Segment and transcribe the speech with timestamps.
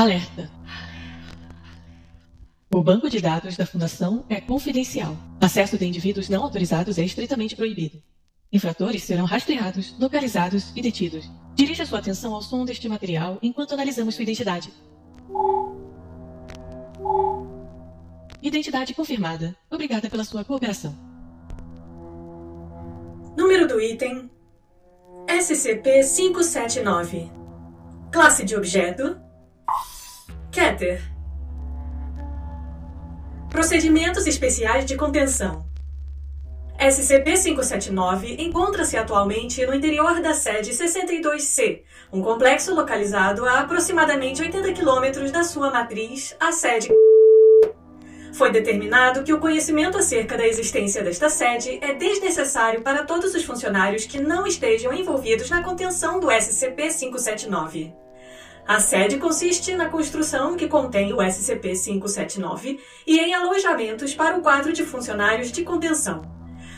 [0.00, 0.48] Alerta!
[2.74, 5.14] O banco de dados da Fundação é confidencial.
[5.38, 8.02] Acesso de indivíduos não autorizados é estritamente proibido.
[8.50, 11.30] Infratores serão rastreados, localizados e detidos.
[11.54, 14.72] Dirija sua atenção ao som deste material enquanto analisamos sua identidade.
[18.40, 19.54] Identidade confirmada.
[19.70, 20.96] Obrigada pela sua cooperação.
[23.36, 24.30] Número do item:
[25.26, 27.30] SCP-579.
[28.10, 29.28] Classe de objeto:
[30.60, 31.00] Keter.
[33.48, 35.64] Procedimentos especiais de contenção.
[36.78, 41.80] SCP-579 encontra-se atualmente no interior da sede 62C,
[42.12, 46.90] um complexo localizado a aproximadamente 80 quilômetros da sua matriz, a sede.
[48.34, 53.44] Foi determinado que o conhecimento acerca da existência desta sede é desnecessário para todos os
[53.44, 58.09] funcionários que não estejam envolvidos na contenção do SCP-579.
[58.66, 64.72] A sede consiste na construção que contém o SCP-579 e em alojamentos para o quadro
[64.72, 66.22] de funcionários de contenção.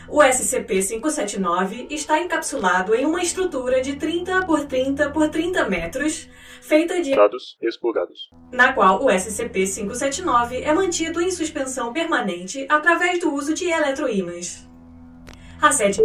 [0.08, 6.28] O SCP-579 está encapsulado em uma estrutura de 30 por 30 por 30 metros,
[6.60, 13.32] feita de dados explorados, na qual o SCP-579 é mantido em suspensão permanente através do
[13.32, 14.68] uso de eletroímãs.
[15.60, 16.02] A sede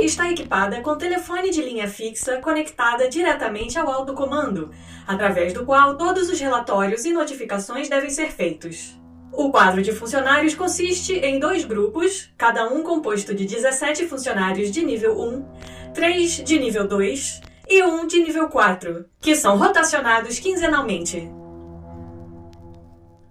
[0.00, 4.70] está equipada com telefone de linha fixa conectada diretamente ao alto comando,
[5.06, 8.98] através do qual todos os relatórios e notificações devem ser feitos.
[9.32, 14.84] O quadro de funcionários consiste em dois grupos, cada um composto de 17 funcionários de
[14.84, 21.28] nível 1, 3 de nível 2 e 1 de nível 4, que são rotacionados quinzenalmente.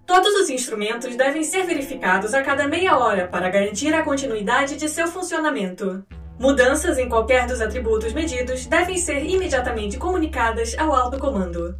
[0.06, 4.88] Todos os instrumentos devem ser verificados a cada meia hora para garantir a continuidade de
[4.88, 6.04] seu funcionamento.
[6.38, 11.76] Mudanças em qualquer dos atributos medidos devem ser imediatamente comunicadas ao alto comando.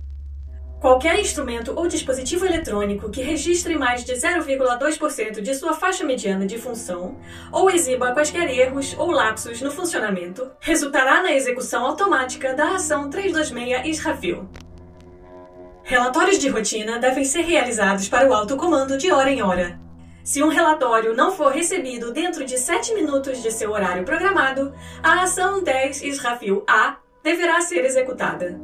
[0.81, 6.59] Qualquer instrumento ou dispositivo eletrônico que registre mais de 0,2% de sua faixa mediana de
[6.59, 7.17] função
[7.51, 13.87] ou exiba quaisquer erros ou lapsos no funcionamento resultará na execução automática da ação 326
[13.87, 14.49] Israfil.
[15.83, 19.84] Relatórios de rotina devem ser realizados para o alto comando de hora em hora.
[20.25, 25.21] Se um relatório não for recebido dentro de 7 minutos de seu horário programado, a
[25.23, 28.59] ação 10 Israfil A deverá ser executada.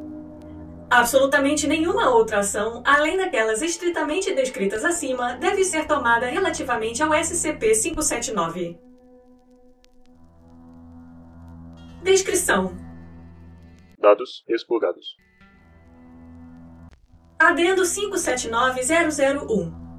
[0.89, 8.79] Absolutamente nenhuma outra ação, além daquelas estritamente descritas acima, deve ser tomada relativamente ao SCP-579.
[12.03, 12.75] Descrição:
[13.99, 15.15] dados explorados,
[17.39, 19.90] Adendo 579001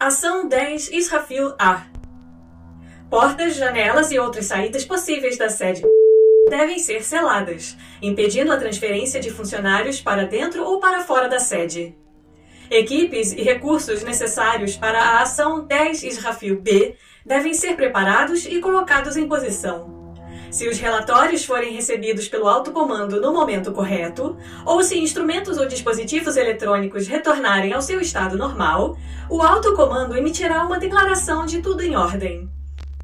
[0.00, 1.82] Ação 10 Israfil A
[3.10, 5.82] Portas, janelas e outras saídas possíveis da sede
[6.48, 11.94] devem ser seladas, impedindo a transferência de funcionários para dentro ou para fora da sede.
[12.70, 16.96] Equipes e recursos necessários para a ação 10 Israfil B
[17.26, 19.99] devem ser preparados e colocados em posição.
[20.50, 25.66] Se os relatórios forem recebidos pelo alto comando no momento correto, ou se instrumentos ou
[25.66, 28.96] dispositivos eletrônicos retornarem ao seu estado normal,
[29.28, 32.50] o alto comando emitirá uma declaração de tudo em ordem.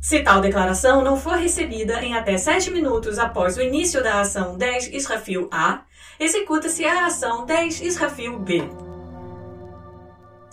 [0.01, 4.57] Se tal declaração não for recebida em até 7 minutos após o início da ação
[4.57, 5.83] 10 Israfil A,
[6.19, 8.86] executa-se a ação 10 Israfil B.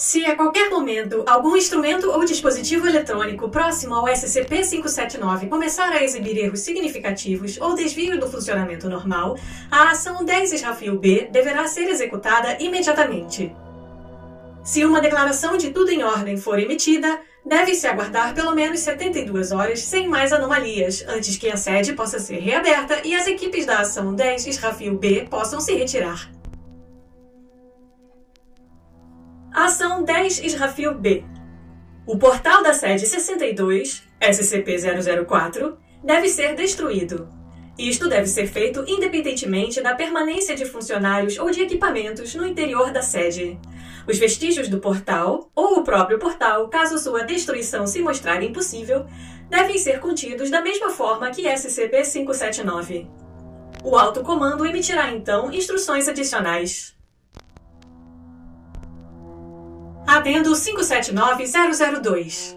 [0.03, 6.38] Se a qualquer momento algum instrumento ou dispositivo eletrônico próximo ao SCP-579 começar a exibir
[6.38, 9.38] erros significativos ou desvio do funcionamento normal,
[9.72, 13.56] a ação 10 Israfil B deverá ser executada imediatamente.
[14.62, 19.80] Se uma declaração de tudo em ordem for emitida, deve-se aguardar pelo menos 72 horas
[19.84, 24.14] sem mais anomalias, antes que a sede possa ser reaberta e as equipes da ação
[24.14, 26.33] 10 Israfil B possam se retirar.
[29.53, 31.24] Ação 10 Israfil B
[32.08, 37.30] O portal da sede 62, SCP-004, deve ser destruído.
[37.78, 43.03] Isto deve ser feito independentemente da permanência de funcionários ou de equipamentos no interior da
[43.03, 43.59] sede.
[44.08, 49.05] Os vestígios do portal, ou o próprio portal, caso sua destruição se mostrar impossível,
[49.52, 53.08] devem ser contidos da mesma forma que SCP-579.
[53.84, 56.92] O alto comando emitirá então instruções adicionais.
[60.14, 62.56] Adendo 579002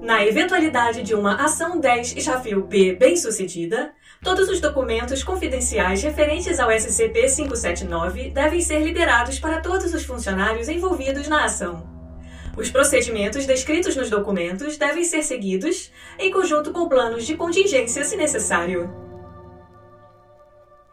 [0.00, 6.70] Na eventualidade de uma ação 10 Israfil B bem-sucedida, Todos os documentos confidenciais referentes ao
[6.70, 11.86] SCP-579 devem ser liberados para todos os funcionários envolvidos na ação.
[12.56, 18.16] Os procedimentos descritos nos documentos devem ser seguidos, em conjunto com planos de contingência se
[18.16, 19.11] necessário.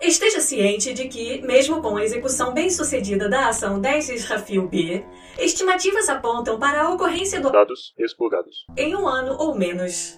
[0.01, 5.04] Esteja ciente de que, mesmo com a execução bem-sucedida da ação 10 Israfil B,
[5.38, 8.66] estimativas apontam para a ocorrência do Dados expurgados.
[8.78, 10.18] em um ano ou menos.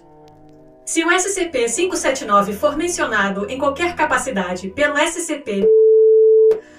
[0.86, 5.66] Se o SCP-579 for mencionado em qualquer capacidade pelo SCP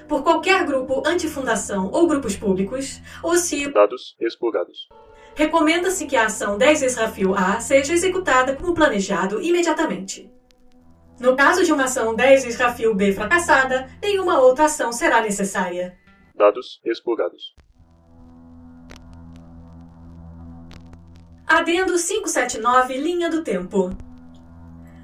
[0.07, 4.87] por qualquer grupo antifundação ou grupos públicos, ou se Dados expurgados.
[5.35, 10.31] recomenda-se que a ação 10 Israfil A seja executada como planejado imediatamente.
[11.19, 15.97] No caso de uma ação 10 Israfil B fracassada, nenhuma outra ação será necessária.
[16.35, 17.55] Dados expurgados.
[21.45, 23.91] Adendo 579, linha do tempo.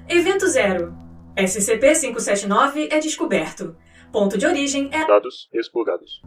[0.08, 0.92] Evento 0.
[1.36, 3.76] SCP-579 é descoberto.
[4.12, 5.06] Ponto de origem é.
[5.06, 6.20] Dados expurgados.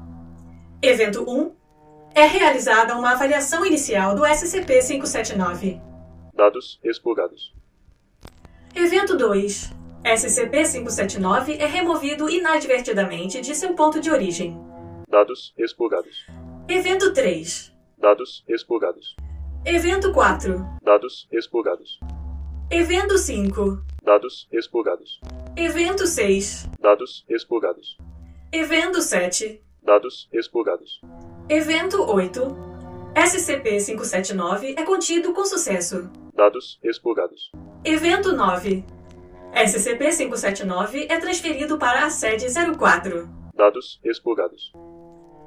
[0.82, 1.54] Evento 1.
[2.16, 5.82] É realizada uma avaliação inicial do SCP-579.
[6.34, 7.53] Dados expurgados.
[8.76, 9.72] Evento 2.
[10.04, 14.58] SCP-579 é removido inadvertidamente de seu ponto de origem.
[15.08, 16.26] Dados expurgados.
[16.68, 17.72] Evento 3.
[18.00, 19.16] Dados expurgados.
[19.64, 20.66] Evento 4.
[20.82, 22.00] Dados expurgados.
[22.72, 23.84] Evento 5.
[24.04, 25.22] Dados expurgados.
[25.56, 26.68] Evento 6.
[26.80, 27.98] Dados expurgados.
[28.52, 29.62] Evento 7.
[29.84, 31.00] Dados expurgados.
[31.48, 32.42] Evento 8.
[33.16, 36.10] SCP-579 é contido com sucesso.
[36.34, 37.52] Dados expurgados.
[37.86, 38.86] Evento 9.
[39.54, 42.46] SCP-579 é transferido para a sede
[42.78, 43.28] 04.
[43.54, 44.72] Dados expurgados.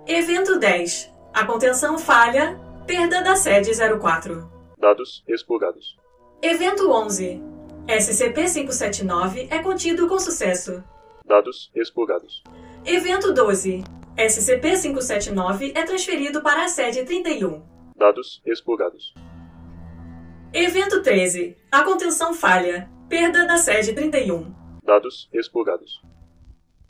[0.07, 1.11] Evento 10.
[1.33, 2.61] A contenção falha.
[2.87, 4.51] Perda da sede 04.
[4.79, 5.97] Dados expurgados.
[6.43, 7.43] Evento 11.
[7.89, 10.85] SCP-579 é contido com sucesso.
[11.25, 12.45] Dados expurgados.
[12.85, 13.83] Evento 12.
[14.19, 17.63] SCP-579 é transferido para a sede 31.
[17.97, 19.15] Dados expurgados.
[20.53, 21.57] Evento 13.
[21.71, 22.89] A contenção falha.
[23.09, 24.55] Perda da sede 31.
[24.83, 26.01] Dados expurgados.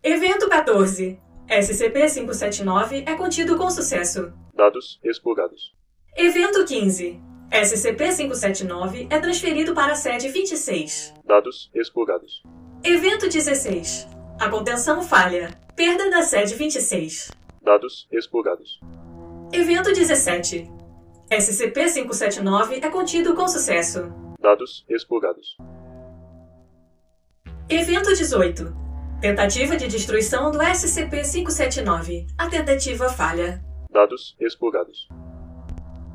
[0.02, 1.18] Evento 14.
[1.48, 4.32] SCP-579 é contido com sucesso.
[4.54, 5.74] Dados expurgados.
[6.16, 7.20] Evento 15.
[7.50, 11.14] SCP-579 é transferido para a sede 26.
[11.24, 12.42] Dados expurgados.
[12.84, 14.06] Evento 16.
[14.38, 15.50] A contenção falha.
[15.74, 17.30] Perda da sede 26.
[17.62, 18.80] Dados expurgados.
[19.52, 20.70] Evento 17.
[21.30, 24.12] SCP-579 é contido com sucesso.
[24.40, 25.56] Dados expurgados.
[27.68, 28.72] Evento 18.
[29.20, 32.28] Tentativa de destruição do SCP-579.
[32.38, 33.60] A tentativa falha.
[33.90, 35.08] Dados expurgados.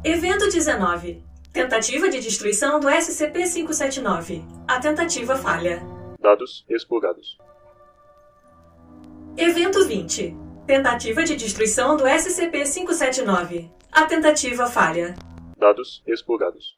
[0.01, 1.21] Evento 19.
[1.51, 4.45] Tentativa de destruição do SCP-579.
[4.65, 5.83] A tentativa falha.
[6.21, 7.37] Dados expurgados.
[9.35, 10.50] Evento 20.
[10.71, 13.69] Tentativa de destruição do SCP-579.
[13.91, 15.15] A tentativa falha.
[15.57, 16.73] Dados expurgados.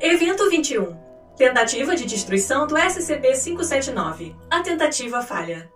[0.00, 0.96] Evento 21.
[1.36, 4.34] Tentativa de destruição do SCP-579.
[4.50, 5.70] A tentativa falha.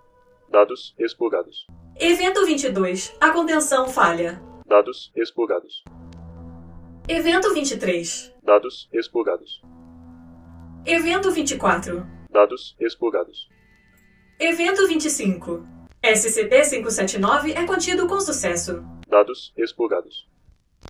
[0.49, 1.67] Dados expurgados.
[2.01, 3.15] Evento 22.
[3.21, 4.41] A contenção falha.
[4.67, 5.85] Dados expurgados.
[7.07, 8.33] Evento 23.
[8.43, 9.61] Dados expurgados.
[10.87, 12.07] Evento 24.
[12.31, 13.47] Dados expurgados.
[14.41, 15.82] Evento 25.
[16.03, 18.83] SCP-579 é contido com sucesso.
[19.09, 20.29] Dados expurgados.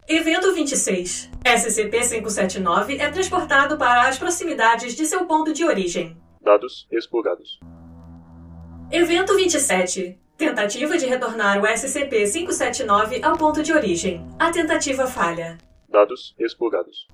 [0.08, 1.30] Evento 26.
[1.44, 6.16] SCP-579 é transportado para as proximidades de seu ponto de origem.
[6.40, 7.60] Dados expurgados.
[8.90, 10.18] Evento 27.
[10.38, 14.26] Tentativa de retornar o SCP-579 ao ponto de origem.
[14.38, 15.58] A tentativa falha.
[15.90, 17.06] Dados expurgados.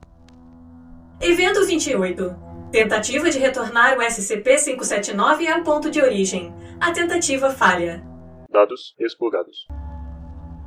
[1.20, 2.47] Evento 28.
[2.70, 6.52] Tentativa de retornar o SCP-579 ao ponto de origem.
[6.78, 8.02] A tentativa falha.
[8.50, 9.66] Dados expurgados.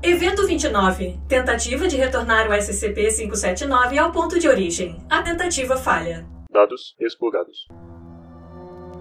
[0.01, 1.19] Evento 29.
[1.27, 4.97] Tentativa de retornar o SCP-579 ao ponto de origem.
[5.11, 6.25] A tentativa falha.
[6.49, 7.67] Dados expurgados.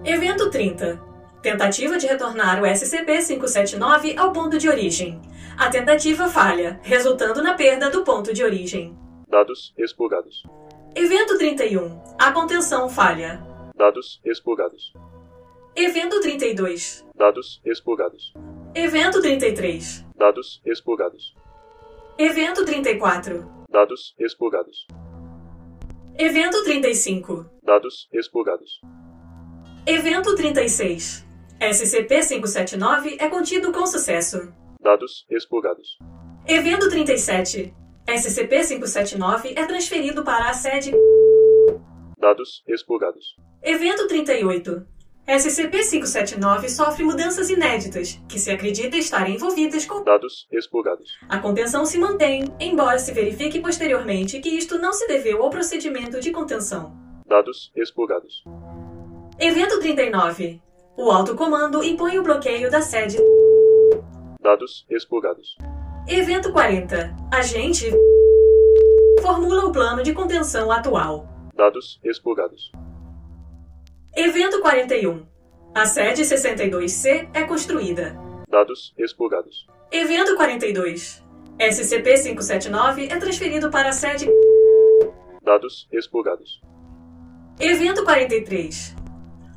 [0.05, 1.01] Evento 30.
[1.41, 5.19] Tentativa de retornar o SCP-579 ao ponto de origem.
[5.57, 8.95] A tentativa falha, resultando na perda do ponto de origem.
[9.27, 10.43] Dados expurgados.
[10.93, 12.01] Evento 31.
[12.19, 13.41] A contenção falha.
[13.75, 14.91] Dados expurgados.
[15.73, 17.05] Evento 32.
[17.15, 18.33] Dados expurgados.
[18.75, 20.05] Evento 33.
[20.17, 21.33] Dados expurgados.
[22.17, 23.49] Evento 34.
[23.69, 24.85] Dados expurgados.
[26.17, 27.45] Evento 35.
[27.63, 28.81] Dados expurgados.
[29.85, 31.25] Evento 36.
[31.61, 34.53] SCP-579 é contido com sucesso.
[34.81, 35.97] Dados expurgados.
[36.45, 37.73] Evento 37.
[38.11, 40.91] SCP-579 é transferido para a sede.
[42.17, 43.35] Dados expurgados.
[43.63, 44.85] Evento 38.
[45.27, 50.03] SCP-579 sofre mudanças inéditas, que se acredita estarem envolvidas com.
[50.03, 51.09] Dados expurgados.
[51.29, 56.19] A contenção se mantém, embora se verifique posteriormente que isto não se deveu ao procedimento
[56.19, 56.93] de contenção.
[57.25, 58.43] Dados expurgados.
[59.39, 60.61] Evento 39.
[60.97, 63.17] O alto comando impõe o bloqueio da sede.
[64.41, 65.55] Dados expurgados.
[66.13, 67.15] Evento 40.
[67.31, 67.89] Agente
[69.21, 71.25] formula o plano de contenção atual.
[71.55, 72.69] Dados expurgados.
[74.13, 75.25] Evento 41.
[75.73, 78.13] A sede 62C é construída.
[78.49, 79.65] Dados expurgados.
[79.89, 81.23] Evento 42.
[81.57, 84.29] SCP-579 é transferido para a sede.
[85.41, 86.61] Dados expurgados.
[87.57, 88.97] Evento 43.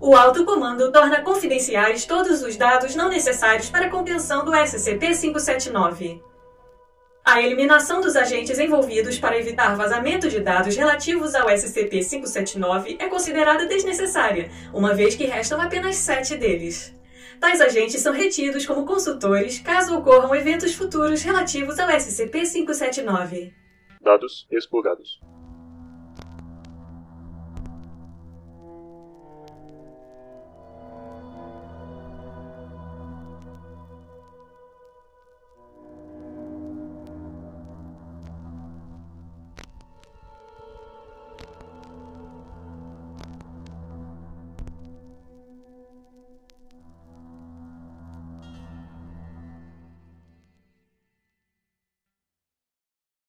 [0.01, 6.23] O alto comando torna confidenciais todos os dados não necessários para a contenção do SCP-579.
[7.27, 13.65] A eliminação dos agentes envolvidos para evitar vazamento de dados relativos ao SCP-579 é considerada
[13.65, 16.95] desnecessária, uma vez que restam apenas sete deles.
[17.41, 23.55] Tais agentes são retidos como consultores caso ocorram eventos futuros relativos ao SCP-579.
[24.03, 25.19] Dados expurgados.